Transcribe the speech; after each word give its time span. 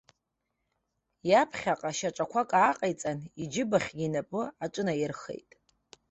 Иаԥхьаҟа 1.29 1.91
шьаҿақәак 1.97 2.49
ааҟаиҵан, 2.61 3.19
иџьыбахьгьы 3.41 4.03
инапы 4.05 4.41
аҿынаирхеит. 4.63 5.49